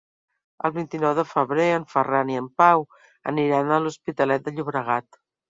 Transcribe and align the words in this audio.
El 0.69 0.71
vint-i-nou 0.77 1.11
de 1.19 1.25
febrer 1.33 1.67
en 1.73 1.85
Ferran 1.91 2.31
i 2.33 2.39
en 2.41 2.47
Pau 2.63 2.81
aniran 3.33 3.71
a 3.71 3.79
l'Hospitalet 3.85 4.49
de 4.51 4.57
Llobregat. 4.59 5.23